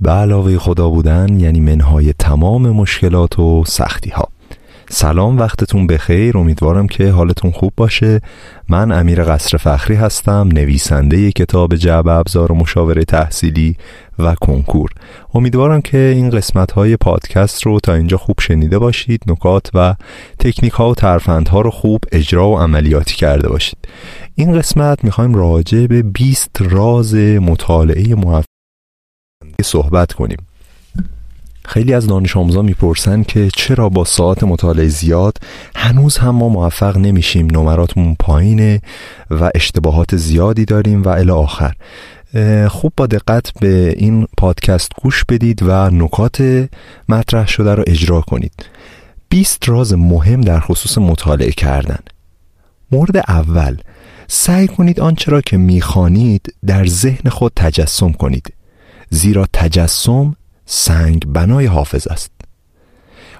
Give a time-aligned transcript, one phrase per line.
[0.00, 4.28] به علاوه خدا بودن یعنی منهای تمام مشکلات و سختی ها
[4.90, 6.38] سلام وقتتون بخیر.
[6.38, 8.20] امیدوارم که حالتون خوب باشه.
[8.68, 13.76] من امیر قصر فخری هستم نویسنده کتاب جعب ابزار و مشاوره تحصیلی
[14.18, 14.90] و کنکور.
[15.34, 19.94] امیدوارم که این قسمت های پادکست رو تا اینجا خوب شنیده باشید نکات و
[20.38, 23.78] تکنیک ها و ترفند ها رو خوب اجرا و عملیاتی کرده باشید.
[24.34, 28.46] این قسمت می‌خوایم راجع به 20 راز مطالعه موفق
[29.62, 30.45] صحبت کنیم.
[31.66, 35.38] خیلی از دانش آموزان می‌پرسن که چرا با ساعت مطالعه زیاد
[35.76, 38.80] هنوز هم ما موفق نمیشیم نمراتمون پایینه
[39.30, 41.74] و اشتباهات زیادی داریم و الی آخر.
[42.68, 46.68] خوب با دقت به این پادکست گوش بدید و نکات
[47.08, 48.52] مطرح شده رو اجرا کنید.
[49.28, 51.98] 20 راز مهم در خصوص مطالعه کردن.
[52.92, 53.76] مورد اول
[54.28, 58.52] سعی کنید آنچه را که می‌خوانید در ذهن خود تجسم کنید.
[59.10, 60.36] زیرا تجسم
[60.66, 62.30] سنگ بنای حافظ است.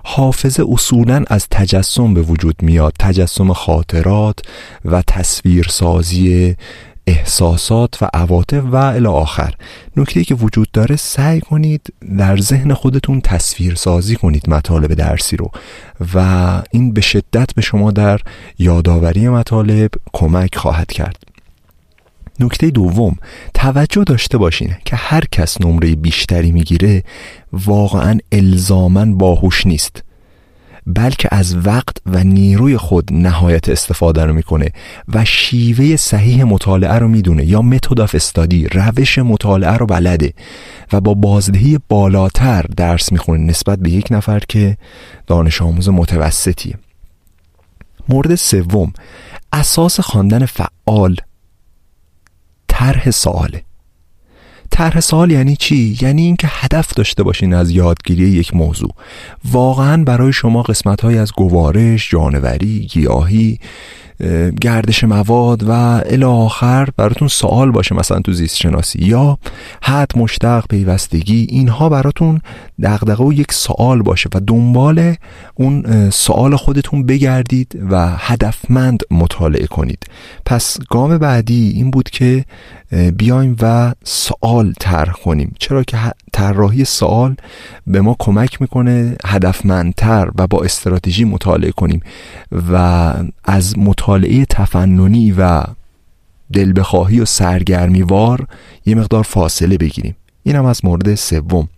[0.05, 4.39] حافظه اصولا از تجسم به وجود میاد تجسم خاطرات
[4.85, 6.57] و تصویرسازی
[7.07, 9.55] احساسات و عواطف و الی آخر.
[9.97, 15.51] نکته که وجود داره سعی کنید در ذهن خودتون تصویر سازی کنید مطالب درسی رو
[16.15, 16.19] و
[16.71, 18.21] این به شدت به شما در
[18.59, 21.36] یادآوری مطالب کمک خواهد کرد.
[22.41, 23.17] نکته دوم
[23.55, 27.03] توجه داشته باشین که هر کس نمره بیشتری می‌گیره
[27.53, 30.03] واقعا الزامن باهوش نیست
[30.87, 34.73] بلکه از وقت و نیروی خود نهایت استفاده رو می‌کنه
[35.15, 40.33] و شیوه صحیح مطالعه رو می‌دونه یا متد آف استادی روش مطالعه رو بلده
[40.93, 44.77] و با بازدهی بالاتر درس می‌خونه نسبت به یک نفر که
[45.27, 46.75] دانش آموز متوسطیه.
[48.09, 48.93] مورد سوم
[49.53, 51.17] اساس خواندن فعال
[52.79, 53.63] طرح سواله
[54.71, 58.91] طرح سوال یعنی چی؟ یعنی اینکه هدف داشته باشین از یادگیری یک موضوع.
[59.45, 63.59] واقعا برای شما قسمت از گوارش جانوری گیاهی
[64.61, 65.71] گردش مواد و
[66.07, 69.39] الی آخر براتون سوال باشه مثلا تو زیست شناسی یا
[69.83, 72.41] حد مشتق پیوستگی اینها براتون
[72.83, 75.15] دغدغه و یک سوال باشه و دنبال
[75.55, 80.07] اون سوال خودتون بگردید و هدفمند مطالعه کنید.
[80.47, 82.45] پس گام بعدی این بود که
[83.17, 85.55] بیایم و سوال طرح کنیم.
[85.59, 85.99] چرا که
[86.37, 87.37] طراحی سوال
[87.87, 92.01] به ما کمک می‌کنه هدفمندتر و با استراتژی مطالعه کنیم
[92.73, 93.15] و
[93.45, 95.65] از مطالعه تفننی و
[96.53, 98.47] دل بخواهی و سرگرمیوار
[98.87, 100.17] یه مقدار فاصله بگیریم.
[100.43, 101.69] این هم از مورد سوم.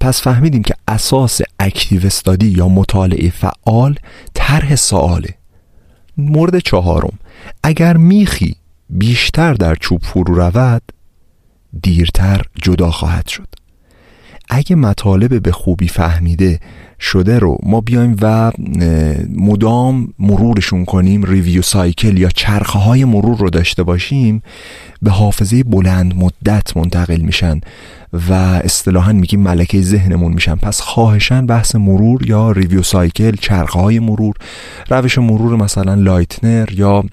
[0.00, 3.98] پس فهمیدیم که اساس active study یا مطالعه فعال
[4.34, 5.34] طرح سواله.
[6.16, 7.18] مورد چهارم.
[7.62, 8.56] اگر میخی
[8.90, 10.82] بیشتر در چوب فرو رود
[11.82, 13.48] دیرتر جدا خواهد شد.
[14.48, 16.60] اگه مطالب به خوبی فهمیده
[17.00, 18.52] شده رو ما بیایم و
[19.36, 24.42] مدام مرورشون کنیم review cycle یا چرخه های مرور رو داشته باشیم
[25.02, 27.60] به حافظه بلند مدت منتقل میشن
[28.12, 28.32] و
[28.64, 30.54] اصطلاحا میگیم ملکه ذهنمون میشن.
[30.54, 34.34] پس خواهشن بحث مرور یا review cycle چرخه های مرور
[34.90, 37.04] روش مرور مثلا لایتنر یا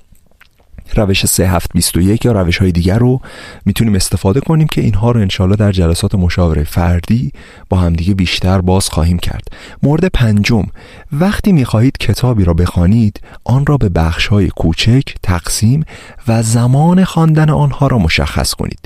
[0.95, 3.21] روش 3721 یا روش های دیگر رو
[3.65, 7.31] می‌تونیم استفاده کنیم که اینها رو انشالله در جلسات مشاوره فردی
[7.69, 9.47] با همدیگه بیشتر باز خواهیم کرد.
[9.83, 10.65] مورد پنجم
[11.11, 15.83] وقتی می‌خواهید کتابی را بخوانید آن را به بخش های کوچک تقسیم
[16.27, 18.79] و زمان خواندن آنها را مشخص کنید.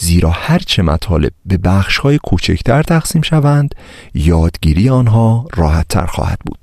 [0.00, 3.74] زیرا هرچه مطالب به بخش های کوچکتر تقسیم شوند
[4.14, 6.61] یادگیری آنها راحتتر خواهد بود.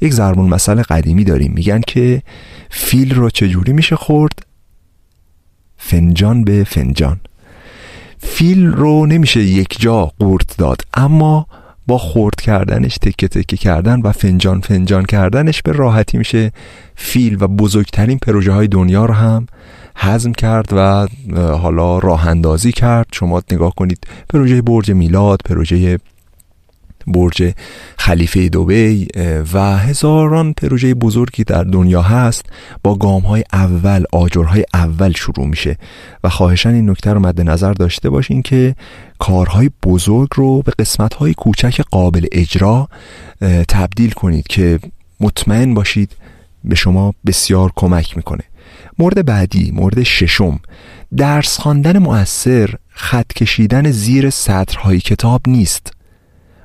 [0.00, 1.52] یک ضربون مسئله قدیمی داریم.
[1.52, 2.22] میگن که
[2.70, 4.46] فیل رو چجوری میشه خورد؟
[5.76, 7.20] فنجان به فنجان.
[8.18, 11.46] فیل رو نمیشه یک جا قورت داد اما
[11.86, 16.52] با خورد کردنش تکه تکه کردن و فنجان فنجان کردنش به راحتی میشه.
[16.96, 19.46] فیل و بزرگترین پروژه های دنیا رو هم
[19.96, 21.08] حزم کرد و
[21.56, 23.06] حالا راه اندازی کرد.
[23.12, 23.98] شما نگاه کنید
[24.28, 25.98] پروژه برج میلاد پروژه
[27.06, 27.54] برج
[27.98, 29.08] خلیفه دوبی
[29.52, 32.46] و هزاران پروژه بزرگی در دنیا هست.
[32.82, 35.76] با گام های اول آجرهای اول شروع میشه.
[36.24, 38.74] و خواهشان این نکته رو مد نظر داشته باشین که
[39.18, 42.88] کارهای بزرگ رو به قسمت های کوچک قابل اجرا
[43.68, 44.78] تبدیل کنید که
[45.20, 46.12] مطمئن باشید
[46.64, 48.42] به شما بسیار کمک می‌کنه.
[48.98, 50.60] مورد بعدی مورد ششم.
[51.16, 55.92] درس خواندن مؤثر خط کشیدن زیر سطرهای کتاب نیست.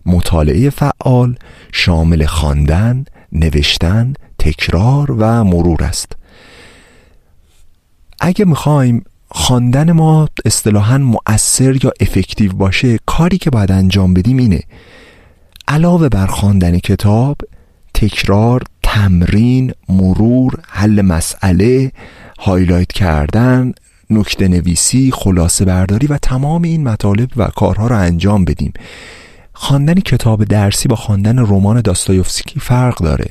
[0.06, 1.36] مطالعه فعال
[1.72, 6.12] شامل خواندن، نوشتن، تکرار و مرور است.
[8.19, 14.62] اگه می‌خوایم خواندن ما اصطلاحا مؤثر یا افکتیو باشه کاری که باید انجام بدیم اینه.
[15.68, 17.38] علاوه بر خواندن کتاب
[17.94, 21.92] تکرار تمرین مرور حل مسئله
[22.40, 23.72] هایلایت کردن
[24.10, 28.74] نکته نویسی خلاصه برداری و تمام این مطالب و کارها رو انجام بدیم.
[29.57, 33.25] خواندن کتاب درسی با خواندن رمان داستایوفسکی فرق داره.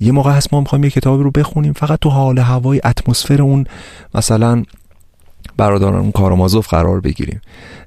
[0.00, 3.64] یه موقع هست ما می‌خوایم یه کتابی رو بخونیم فقط تو حال هوای اتمسفر اون
[4.14, 4.62] مثلا
[5.56, 7.40] برادران کارامازوف قرار بگیریم.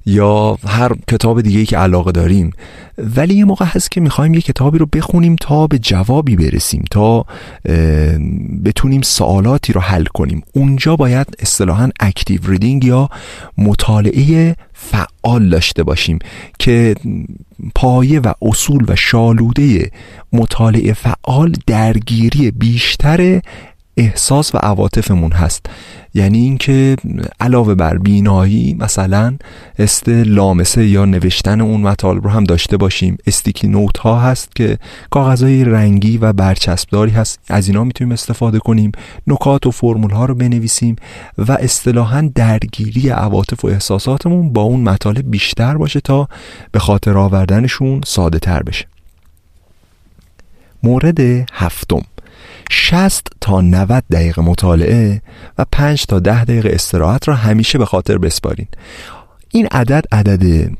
[0.06, 2.50] یا هر کتاب دیگه ای که علاقه داریم.
[2.98, 7.26] ولی یه موقع هست که می‌خوایم یه کتابی رو بخونیم تا به جوابی برسیم تا
[8.64, 10.42] بتونیم سوالاتی رو حل کنیم.
[10.54, 13.08] اونجا باید اصطلاحا اکتیو ریدینگ یا
[13.58, 16.18] مطالعه فعال داشته باشیم
[16.58, 16.94] که
[17.74, 19.90] پایه و اصول و شالوده
[20.32, 23.40] مطالعه فعال درگیری بیشتر
[23.96, 25.66] احساس و عواطفمون هست.
[26.14, 26.96] یعنی اینکه
[27.40, 29.36] علاوه بر بینایی مثلا
[29.78, 33.16] است لامسه یا نوشتن اون مطالب رو هم داشته باشیم.
[33.26, 34.78] استیکی نوت ها هست که
[35.10, 37.40] کاغذهای رنگی و برچسبداری هست.
[37.48, 38.92] از اینا می‌تونیم استفاده کنیم
[39.26, 40.96] نکات و فرمول ها رو بنویسیم
[41.38, 46.28] و اصطلاحا درگیری عواطف و احساساتمون با اون مطالب بیشتر باشه تا
[46.72, 48.86] به خاطر آوردنشون ساده تر بشه.
[50.82, 51.20] مورد
[51.52, 52.02] هفتم.
[52.72, 55.22] 60 تا 90 دقیقه مطالعه
[55.58, 58.66] و 5 تا 10 دقیقه استراحت را همیشه به خاطر بسپارین.
[59.48, 60.70] این عدد عدد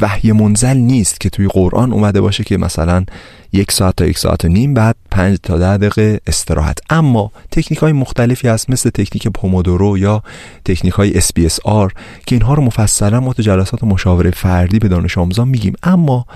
[0.00, 3.04] وحی منزل نیست که توی قرآن اومده باشه که مثلا
[3.52, 6.78] یک ساعت تا یک ساعت و نیم بعد پنج تا ده دقیقه استراحت.
[6.90, 10.22] اما تکنیک های مختلفی هست مثل تکنیک پومودورو یا
[10.64, 11.92] تکنیک های SPSR
[12.26, 15.74] که اینها رو مفصلا ما تو جلسات مشاوره فردی به دانش آموزان میگیم.
[15.82, 16.26] اما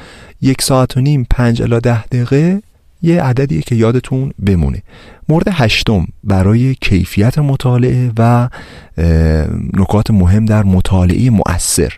[0.41, 2.62] یک ساعت و نیم پنج الا ده دقیقه
[3.02, 4.82] یه عددیه که یادتون بمونه.
[5.28, 8.49] مورد هشتم برای کیفیت مطالعه و
[9.72, 11.96] نکات مهم در مطالعه مؤثر.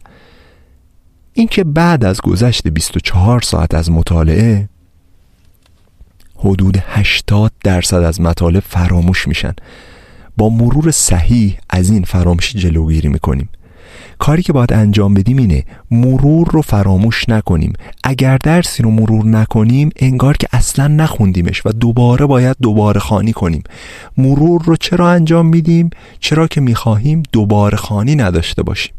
[1.32, 4.68] اینکه بعد از گذشت 24 ساعت از مطالعه
[6.36, 9.54] حدود 80 درصد از مطالب فراموش میشن.
[10.36, 13.48] با مرور صحیح از این فراموشی جلوگیری می‌کنیم.
[14.18, 17.72] کاری که باید انجام بدیم اینه مرور رو فراموش نکنیم.
[18.04, 23.62] اگر درسی رو مرور نکنیم انگار که اصلا نخوندیمش و دوباره باید دوباره خانی کنیم.
[24.18, 28.94] مرور رو چرا انجام میدیم؟ چرا که می‌خواهیم دوباره خانی نداشته باشیم.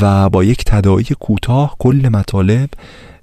[0.00, 2.70] و با یک تدایی کوتاه کل مطالب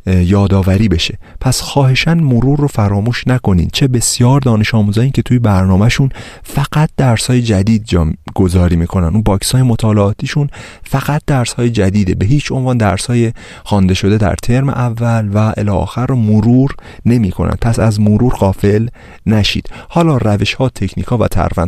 [0.07, 1.18] یادآوری بشه.
[1.42, 3.69] پس خواهشن مرور رو فراموش نکنین.
[3.74, 6.09] چه بسیار دانش آموزایی که توی برنامهشون
[6.44, 9.07] فقط درس های جدید جا گذاری می‌کنن.
[9.07, 10.50] اون box های مطالعاتیشون
[10.83, 12.15] فقط درس های جدیده.
[12.15, 13.33] به هیچ عنوان درس های
[13.63, 16.75] خوانده شده در ترم اول و الی آخر رو مرور
[17.06, 17.57] نمی‌کنن.
[17.62, 18.88] پس از مرور غافل
[19.25, 19.69] نشید.
[19.89, 21.27] حالا روش ها تکنیک ها و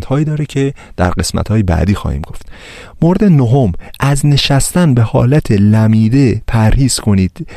[0.10, 2.50] هایی داره که در قسمت های بعدی خواهیم گفت.
[3.02, 7.48] مورد نهم از نشستن به حالت لمیده پرهیز کنید.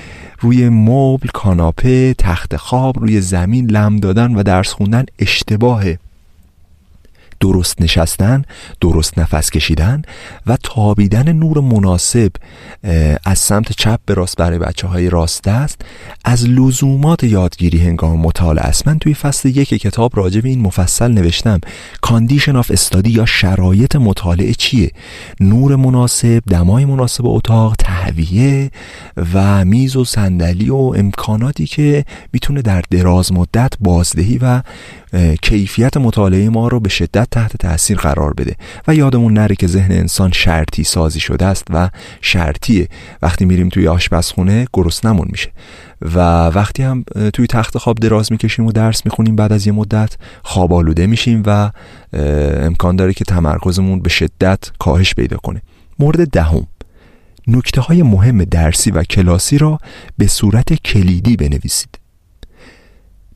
[0.43, 5.99] روی مبل، کاناپه، تخت خواب روی زمین لم دادن و درس خوندن اشتباهه.
[7.41, 8.43] درست نشستن
[8.81, 10.03] درست نفس کشیدن
[10.47, 12.33] و تابیدن نور مناسب
[13.25, 15.81] از سمت چپ به راست برای بچه های راست دست
[16.25, 18.89] از لزومات یادگیری هنگام مطالعه است.
[18.89, 21.61] من توی فصل یک کتاب راجع به این مفصل نوشتم.
[22.01, 24.91] condition of study یا شرایط مطالعه چیه؟
[25.41, 28.71] نور مناسب دمای مناسب اتاق تهویه
[29.35, 34.63] و میز و صندلی و امکاناتی که می‌تونه در دراز مدت بازدهی و
[35.43, 38.57] کیفیت مطالعه ما رو به شدت تحت تاثیر قرار بده.
[38.89, 41.91] و یادمون نره که ذهن انسان شرطی سازی شده است و
[42.21, 42.89] شرطیه.
[43.23, 45.51] وقتی میریم توی آشپزخونه گرسنمون میشه.
[46.03, 50.17] و وقتی هم توی تخت خواب دراز می‌کشیم و درس می‌خونیم بعد از یه مدت
[50.43, 51.71] خواب آلوده میشیم و
[52.63, 55.63] امکان داره که تمرکزمون به شدت کاهش پیدا کنه.
[55.99, 56.67] مورد دهم.
[57.47, 59.79] نکته های مهم درسی و کلاسی را
[60.19, 61.99] به صورت کلیدی بنویسید.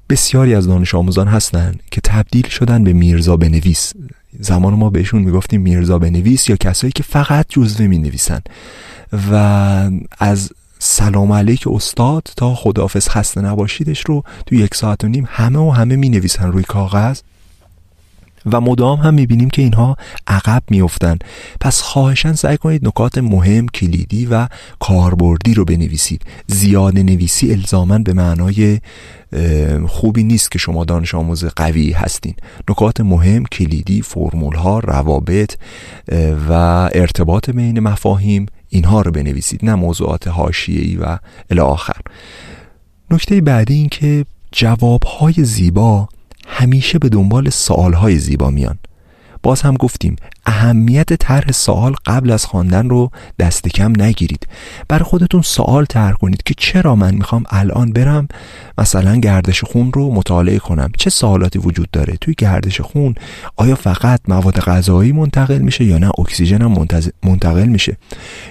[0.08, 3.92] بسیاری از دانش آموزان هستن که تبدیل شدن به میرزا بنویس.
[4.40, 8.40] زمان ما بهشون می‌گفتیم میرزا بنویس یا کسایی که فقط جزوه می نویسن
[9.30, 9.34] و
[10.18, 15.58] از سلام علیک استاد تا خداحافظ خسته نباشیدش رو تو یک ساعت و نیم همه
[15.58, 17.20] و همه می نویسن روی کاغذ.
[18.52, 21.18] و مدام هم می‌بینیم که اینها عقب میفتن
[21.60, 24.48] پس خواهشن سعی کنید نکات مهم کلیدی و
[24.80, 26.22] کاربردی رو بنویسید.
[26.46, 28.80] زیاده نویسی الزامن به معنای
[29.88, 32.34] خوبی نیست که شما دانش آموز قوی هستین.
[32.70, 35.54] نکات مهم کلیدی فرمول ها روابط
[36.48, 36.52] و
[36.94, 41.18] ارتباط بین مفاهیم اینها رو بنویسید نه موضوعات حاشیه‌ای و
[41.50, 42.00] الی آخر.
[43.10, 46.08] نکته بعدی این که جوابهای زیبا
[46.46, 48.78] همیشه به دنبال سوالهای زیبا میان.
[49.42, 54.46] باز هم گفتیم اهمیت طرح سوال قبل از خواندن رو دست کم نگیرید.
[54.88, 58.28] برای خودتون سوال طرح کنید که چرا من می‌خوام الان برم؟
[58.78, 60.90] مثلا گردش خون رو مطالعه کنم.
[60.98, 63.14] چه سوالاتی وجود داره؟ توی گردش خون
[63.56, 66.86] آیا فقط مواد غذایی منتقل میشه یا نه؟ اکسیژن هم
[67.22, 67.96] منتقل میشه.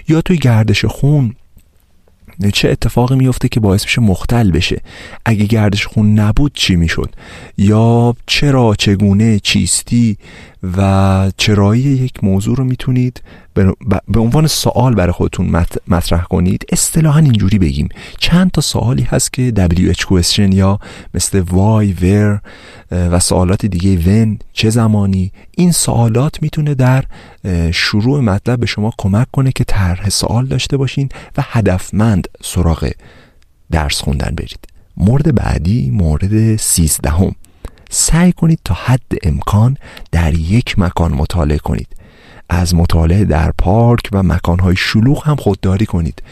[0.08, 1.36] یا توی گردش خون
[2.54, 4.82] چه اتفاقی میفته که باعث میشه مختل بشه؟
[5.26, 7.16] اگه گردش خون نبود چی می‌شد؟
[7.58, 10.18] یا چرا؟ چگونه؟ چیستی؟
[10.78, 13.22] و چرایی یک موضوع رو می‌تونید
[14.08, 17.90] به عنوان سوال برای خودتون مطرح کنید اصطلاحا اینجوری بگیم.
[18.18, 20.80] چند تا سوالی هست که WH question یا
[21.14, 22.40] مثل why, where
[22.92, 27.04] و سوالات دیگه when چه زمانی؟ این سوالات می‌تونه در
[27.72, 32.92] شروع مطلب به شما کمک کنه که طرح سوال داشته باشین و هدفمند سراغ
[33.72, 34.60] درس خوندن برید.
[34.98, 37.36] مورد بعدی مورد سیزدهم.
[37.90, 39.78] سعی کنید تا حد امکان
[40.12, 41.88] در یک مکان مطالعه کنید.
[42.50, 46.24] از مطالعه در پارک و مکانهای شلوغ هم خودداری کنید.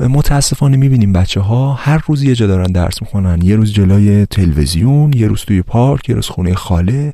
[0.00, 3.42] متاسفانه می‌بینیم بچه ها هر روز یه جا دارن درس می‌خونن.
[3.42, 7.12] یه روز جلوی تلویزیون یه روز توی پارک یه روز خونه خاله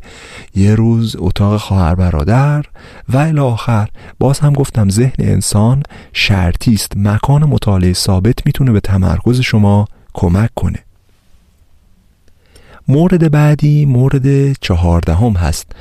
[0.55, 2.65] یه روز اتاق خواهر برادر
[3.09, 3.89] و الی آخر.
[4.19, 6.93] باز هم گفتم ذهن انسان شرطی است.
[6.97, 10.79] مکان مطالعه ثابت می‌تونه به تمرکز شما کمک کنه.
[12.89, 15.73] مورد بعدی مورد چهاردهم هست.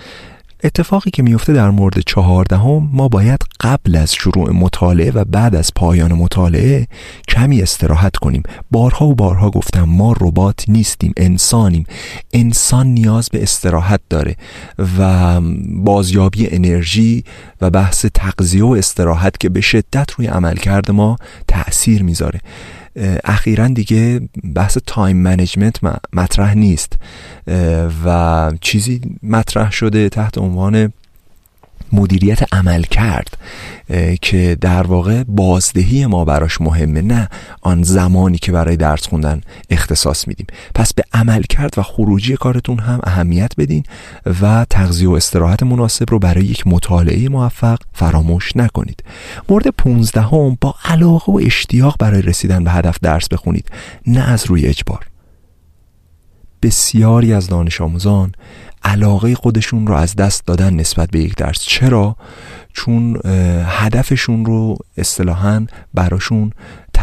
[0.64, 5.72] اتفاقی که میفته در مورد چهاردهم ما باید قبل از شروع مطالعه و بعد از
[5.76, 6.88] پایان مطالعه
[7.28, 8.44] کمی استراحت کنیم.
[8.72, 11.86] بارها و بارها گفتم ما ربات نیستیم انسانیم.
[12.34, 14.36] انسان نیاز به استراحت داره
[15.00, 17.24] و بازیابی انرژی
[17.62, 21.18] و بحث تغذیه و استراحت که به شدت روی عملکرد ما
[21.48, 22.40] تاثیر می‌ذاره.
[23.24, 24.22] اخیرا دیگه
[24.56, 25.80] بحث time management
[26.14, 26.98] مطرح نیست.
[28.06, 30.94] و چیزی مطرح شده تحت عنوان
[31.94, 33.38] مدیریت عملکرد
[34.22, 37.30] که در واقع بازدهی ما براش مهمه نه
[37.62, 40.48] آن زمانی که برای درس خوندن اختصاص میدیم.
[40.76, 43.84] پس به عمل کرد و خروجی کارتون هم اهمیت بدین
[44.42, 49.04] و تغذیه و استراحت مناسب رو برای یک مطالعه موفق فراموش نکنید.
[49.50, 53.70] مورد 15 هم با علاقه و اشتیاق برای رسیدن به هدف درس بخونید
[54.08, 55.08] نه از روی اجبار.
[56.62, 58.32] بسیاری از دانش آموزان
[58.84, 61.60] علاقه خودشون رو از دست دادن نسبت به یک درس.
[61.60, 62.16] چرا؟
[62.74, 63.20] چون
[63.66, 66.52] هدفشون رو اصطلاحا براشون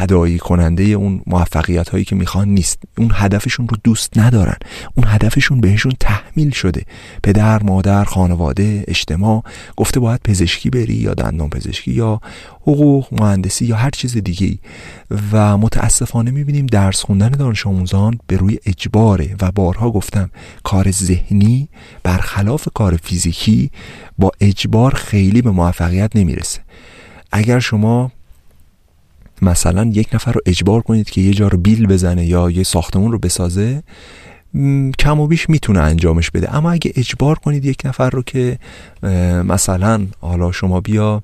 [0.00, 2.82] تدایی کننده اون موفقیت هایی که می‌خوان نیست.
[2.98, 4.56] اون هدفشون رو دوست ندارن.
[4.94, 6.84] اون هدفشون بهشون تحمیل شده.
[7.22, 9.42] پدر مادر خانواده اجتماع.
[9.76, 12.20] گفته باید پزشکی بری یا دندان پزشکی یا
[12.62, 14.58] حقوق مهندسی یا هر چیز دیگه
[15.32, 19.36] و متاسفانه می‌بینیم درس خوندن دانش آموزان به روی اجباره.
[19.40, 20.30] و بارها گفتم
[20.62, 21.68] کار ذهنی
[22.02, 23.70] برخلاف کار فیزیکی
[24.18, 26.60] با اجبار خیلی به موفقیت نمی‌رسه.
[27.32, 28.12] اگر شما
[29.42, 33.12] مثلا یک نفر رو اجبار کنید که یه جا رو بیل بزنه یا یه ساختمون
[33.12, 33.82] رو بسازه
[34.98, 36.54] کم و بیش می‌تونه انجامش بده.
[36.54, 38.58] اما اگه اجبار کنید یک نفر رو که
[39.44, 41.22] مثلا حالا شما بیا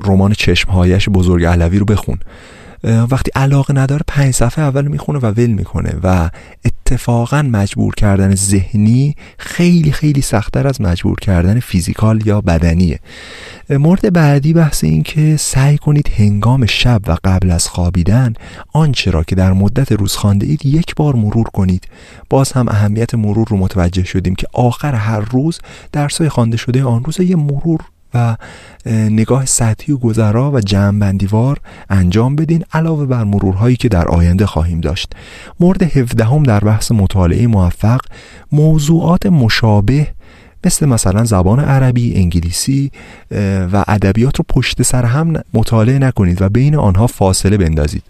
[0.00, 2.18] رمان چشمهایش بزرگ علوی رو بخون.
[2.84, 6.30] وقتی علاقه نداره پنج صفحه اول می‌خونه و ول می‌کنه و
[6.64, 12.98] اتفاقا مجبور کردن ذهنی خیلی خیلی سختتر از مجبور کردن فیزیکال یا بدنیه.
[13.70, 18.32] مورد بعدی بحث این که سعی کنید هنگام شب و قبل از خوابیدن
[18.72, 21.88] آنچه را که در مدت روز خوانده اید یک بار مرور کنید.
[22.30, 25.58] باز هم اهمیت مرور رو متوجه شدیم که آخر هر روز
[25.92, 27.80] درسای خوانده شده آن روز یه مرور
[28.14, 28.36] و
[28.86, 31.14] نگاه سطحی و گذرا و جمع
[31.90, 35.12] انجام بدین علاوه بر مرورهایی که در آینده خواهیم داشت.
[35.60, 38.00] مورد هفدهم در بحث مطالعه موفق
[38.52, 40.06] موضوعات مشابه
[40.64, 42.90] مثل مثلا زبان عربی، انگلیسی
[43.72, 48.02] و ادبیات رو پشت سر هم مطالعه نکنید و بین آنها فاصله بندازید.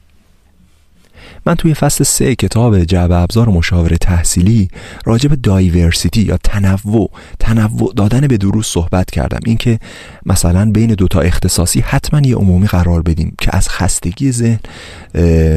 [1.47, 4.68] من توی فصل سه کتاب جعب ابزار مشاوره تحصیلی
[5.04, 9.40] راجع به دایورسیتی یا تنوع تنوع دادن به دروس صحبت کردم.
[9.47, 9.78] اینکه
[10.26, 14.61] مثلا بین دوتا اختصاصی حتما یه عمومی قرار بدیم که از خستگی ذهن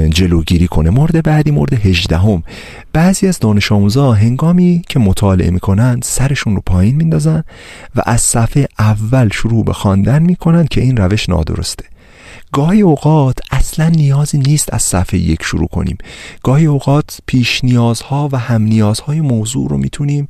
[0.09, 0.89] جلوگیری کنه.
[0.89, 2.43] مورد بعدی مورد هجدهم.
[2.93, 7.43] بعضی از دانش آموزا هنگامی که مطالعه می‌کنن سرشون رو پایین میندازن
[7.95, 11.85] و از صفحه اول شروع به خواندن می‌کنن که این روش نادرسته.
[12.53, 15.97] گاهی اوقات اصلا نیازی نیست از صفحه یک شروع کنیم.
[16.43, 20.27] گاهی اوقات پیش نیازها و هم نیازهای موضوع رو می‌تونیم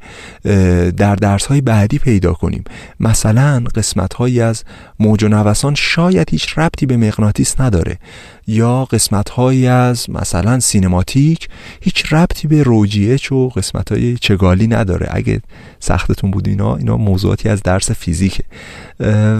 [0.97, 2.63] در درس های بعدی پیدا کنیم.
[2.99, 4.63] مثلا قسمت هایی از
[4.99, 7.99] موج و نوسان شاید هیچ ربطی به مغناطیس نداره.
[8.47, 11.47] یا قسمت هایی از مثلا سینماتیک
[11.81, 15.07] هیچ ربطی به روجیه و قسمت های چگالی نداره.
[15.11, 15.41] اگه
[15.79, 18.43] سختتون بود اینا اینا موضوعاتی از درس فیزیکه.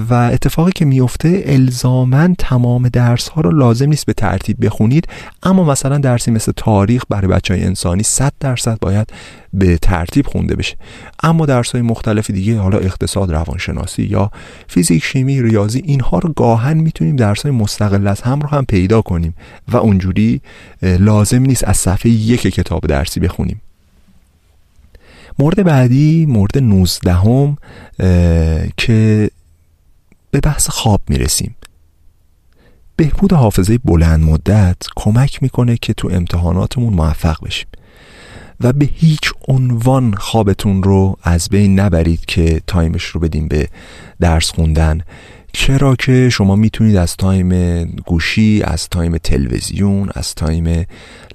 [0.10, 5.08] و اتفاقی که میفته الزامن تمام درس ها رو لازم نیست به ترتیب بخونید.
[5.44, 9.14] اما مثلا درسی مثل تاریخ برای بچه های انسانی 100 درصد باید
[9.54, 10.76] به ترتیب خونده بشه.
[11.24, 14.32] اما درس های مختلف دیگه حالا اقتصاد روانشناسی یا
[14.68, 19.02] فیزیک شیمی ریاضی اینها رو گاهن می‌تونیم درس های مستقل از هم رو هم پیدا
[19.02, 19.36] کنیم
[19.68, 20.42] و اونجوری
[20.82, 23.62] لازم نیست از صفحه یک کتاب درسی بخونیم.
[25.40, 27.58] مورد بعدی مورد 19 هم
[28.78, 29.30] که
[30.32, 31.56] به بحث خواب می‌رسیم.
[32.96, 37.68] بهبود حافظه بلند مدت کمک می‌کنه که تو امتحاناتمون موفق بشیم.
[38.60, 43.68] و به هیچ عنوان خوابتون رو از بین نبرید که time ش رو بدیم به
[44.20, 45.02] درس خوندن.
[45.56, 50.86] چرا که شما می‌تونید از time گوشی از time تلویزیون از time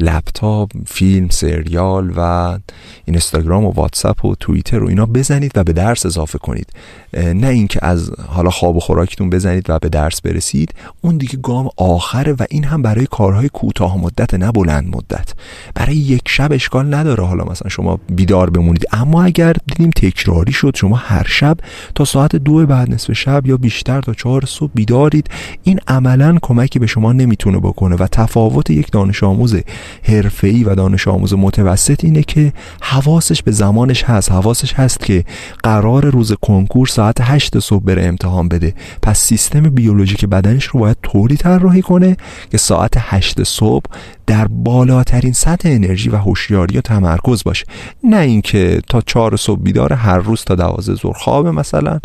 [0.01, 2.59] لپتاپ فیلم سریال و
[3.05, 6.73] اینستاگرام و واتساپ و توییتر و اینا بزنید و به درس اضافه کنید.
[7.15, 10.75] نه اینکه از حالا خواب و خوراکتون بزنید و به درس برسید.
[11.01, 15.35] اون دیگه گام آخره و این هم برای کارهای کوتاه مدت نه بلند مدت.
[15.75, 18.85] برای یک شب اشکال نداره حالا مثلا شما بیدار بمونید.
[18.93, 21.57] اما اگر دیدیم تکراری شد شما هر شب
[21.95, 25.31] تا ساعت دو بعد نصف شب یا بیشتر تا چهار صبح بیدارید.
[25.63, 29.57] این عملا کمکی به شما نمی‌تونه بکنه و تفاوت یک دانش آموز
[30.03, 34.33] حرفه‌ای و دانش آموز متوسط اینه که حواسش به زمانش هست.
[34.33, 35.25] حواسش هست که
[35.63, 38.75] قرار روز کنکور ساعت 8 صبح بره امتحان بده.
[39.03, 42.17] پس سیستم بیولوژیک بدنش رو باید طوری طراحی کنه
[42.51, 43.85] که ساعت 8 صبح
[44.27, 47.67] در بالاترین سطح انرژی و هوشیاری و تمرکز باشه.
[48.05, 52.01] نه اینکه تا چهار صبح بیدار هر روز تا دوازه ظهر خوابه مثلا.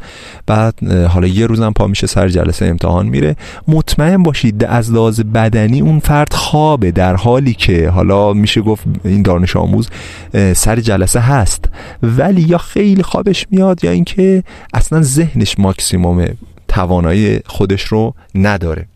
[0.48, 3.36] بعد حالا یه روزم پا میشه سر جلسه امتحان میره.
[3.68, 9.22] مطمئن باشید از لحاظ بدنی اون فرد خوابه در حالی که حالا میشه گفت این
[9.22, 9.90] دانش آموز
[10.54, 11.66] سر جلسه هست.
[12.04, 16.26] ولی یا خیلی خوابش میاد یا اینکه اصلا ذهنش ماکسیموم
[16.68, 18.88] توانایی خودش رو نداره.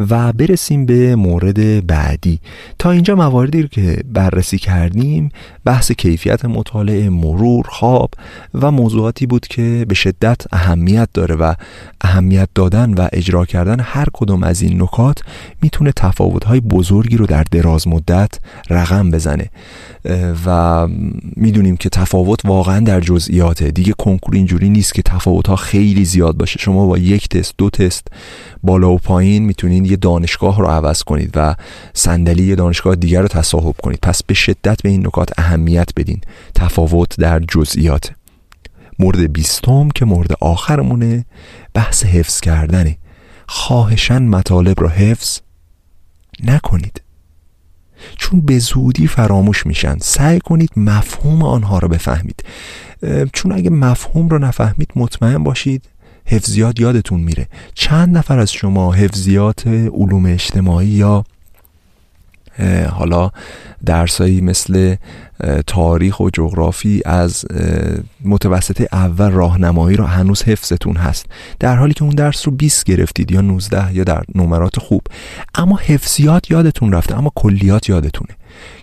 [0.00, 2.38] و برسیم به مورد بعدی.
[2.78, 5.30] تا اینجا مواردی رو که بررسی کردیم
[5.64, 8.10] بحث کیفیت مطالعه مرور خواب
[8.54, 11.54] و موضوعاتی بود که به شدت اهمیت داره و
[12.00, 15.18] اهمیت دادن و اجرا کردن هر کدوم از این نکات
[15.62, 18.30] می‌تونه تفاوت‌های بزرگی رو در دراز مدت
[18.70, 19.50] رقم بزنه.
[20.46, 20.86] و
[21.36, 23.70] می‌دونیم که تفاوت واقعا در جزئیاته.
[23.70, 26.58] دیگه کنکور اینجوری نیست که تفاوت خیلی زیاد باشه.
[26.58, 28.08] شما با یک تست دو تست
[28.62, 31.56] بالا و پایین می‌تونید یه دانشگاه رو عوض کنید و
[31.94, 33.98] صندلی یه دانشگاه دیگر رو تصاحب کنید.
[34.02, 36.20] پس به شدت به این نکات اهمیت بدین.
[36.54, 38.12] تفاوت در جزئیات.
[38.98, 41.24] مورد بیستم که مورد آخرمونه
[41.74, 42.98] بحث حفظ کردنه.
[43.46, 45.38] خواهشن مطالب رو حفظ
[46.44, 47.02] نکنید.
[48.16, 49.98] چون به زودی فراموش میشن.
[49.98, 52.44] سعی کنید مفهوم آنها رو بفهمید.
[53.32, 55.84] چون اگه مفهوم رو نفهمید مطمئن باشید
[56.30, 57.46] حفظیات یادتون میره.
[57.74, 61.24] چند نفر از شما حفظیات علوم اجتماعی یا
[62.90, 63.30] حالا
[63.86, 64.96] درسایی مثل
[65.66, 67.44] تاریخ و جغرافی از
[68.24, 71.26] متوسطه اول راهنمایی رو هنوز حفظتون هست.
[71.58, 75.02] در حالی که اون درس رو 20 گرفتید یا 19 یا در نمرات خوب.
[75.54, 78.36] اما حفظیات یادتون رفته اما کلیات یادتونه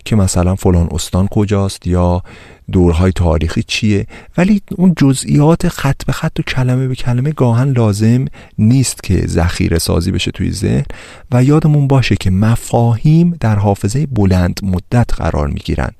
[0.05, 2.23] که مثلا فلان استان کجاست یا
[2.71, 8.25] دورهای تاریخی چیه؟ ولی اون جزئیات خط به خط و کلمه به کلمه گاهن لازم
[8.57, 10.85] نیست که ذخیره سازی بشه توی ذهن.
[11.31, 15.91] و یادمون باشه که مفاهیم در حافظه بلند مدت قرار می‌گیرن.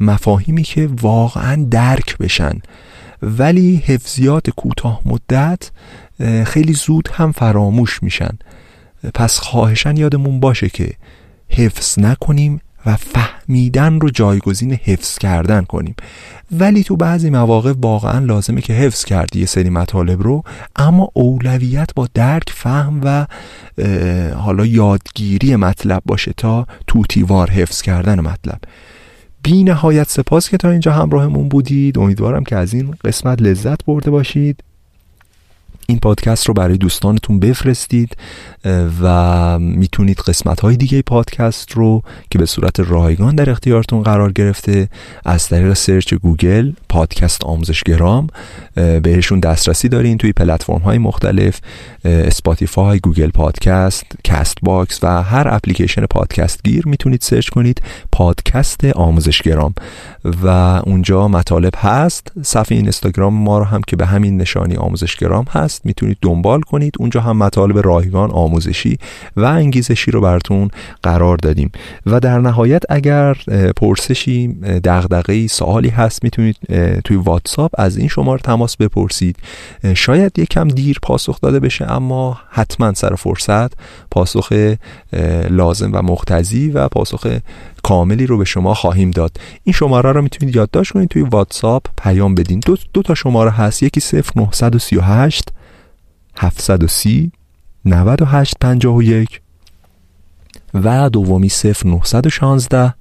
[0.00, 2.52] مفاهیمی که واقعا درک بشن.
[3.22, 5.70] ولی حفظیات کوتاه مدت
[6.44, 8.38] خیلی زود هم فراموش میشن.
[9.14, 10.90] پس خواهشن یادمون باشه که
[11.48, 15.94] حفظ نکنیم و فهمیدن رو جایگزین حفظ کردن کنیم.
[16.52, 20.42] ولی تو بعضی مواقع واقعا لازمه که حفظ کردی یه سری مطالب رو
[20.76, 23.26] اما اولویت با درک فهم و
[24.34, 28.60] حالا یادگیری مطلب باشه تا توتیوار حفظ کردن مطلب.
[29.42, 31.98] بی نهایت سپاس که تا اینجا همراهمون بودید.
[31.98, 34.64] امیدوارم که از این قسمت لذت برده باشید.
[35.90, 38.16] این پادکست رو برای دوستانتون بفرستید
[39.02, 44.88] و می‌تونید قسمت های دیگه پادکست رو که به صورت رایگان در اختیارتون قرار گرفته
[45.24, 48.26] از طریق search گوگل پادکست آموزشگرام
[48.74, 51.60] بهشون دسترسی دارین توی پلتفرم های مختلف
[52.04, 59.74] اسپاتیفای گوگل پادکست کست باکس و هر اپلیکیشن پادکست گیر می‌تونید search کنید پادکست آموزشگرام.
[60.42, 60.48] و
[60.86, 65.77] اونجا مطالب هست صفحه اینستاگرام ما رو هم که به همین نشانی آموزشگرام هست.
[65.86, 66.94] می‌تونید دنبال کنید.
[66.98, 68.98] اونجا هم مطالب رایگان آموزشی
[69.36, 70.70] و انگیزشی رو براتون
[71.02, 71.72] قرار دادیم.
[72.06, 73.34] و در نهایت اگر
[73.76, 74.48] پرسشی
[74.84, 76.56] دغدغه‌ای سوالی هست می‌تونید
[77.04, 79.36] توی واتساپ از این شماره تماس بپرسید.
[79.94, 83.72] شاید یکم دیر پاسخ داده بشه اما حتما سر فرصت
[84.10, 84.52] پاسخ
[85.50, 87.38] لازم و مختزی و پاسخ
[87.82, 89.36] کاملی رو به شما خواهیم داد.
[89.64, 92.60] این شماره رو می‌تونید یادداشت کنید توی واتساپ پیام بدین.
[92.66, 93.82] دو, دو تا شماره هست.
[93.82, 95.48] یکی 0938
[96.38, 97.32] 730
[97.84, 99.40] 9851
[100.74, 102.94] و دومی 0916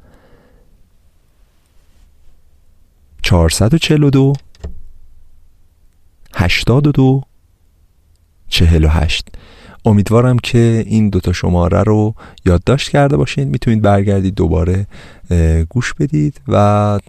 [3.22, 4.34] 442
[6.36, 7.22] 82
[8.50, 9.28] 48
[9.86, 13.48] امیدوارم که این دوتا شماره رو یادداشت کرده باشین.
[13.48, 14.88] می‌تونید برگردید دوباره
[15.70, 17.00] گوش بدید و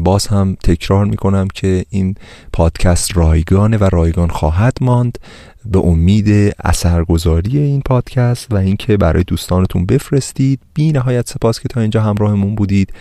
[0.00, 2.14] باز هم تکرار می‌کنم که این
[2.52, 5.18] پادکست رایگانه و رایگان خواهد ماند.
[5.64, 11.80] به امید اثرگذاری این پادکست و اینکه برای دوستانتون بفرستید بی نهایت سپاس که تا
[11.80, 12.92] اینجا همراهمون بودید.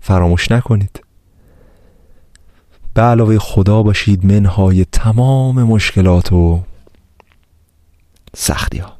[0.00, 1.00] فراموش نکنید.
[2.94, 6.62] به علاوه خدا باشید منهای تمام مشکلات و
[8.36, 8.95] سختی ها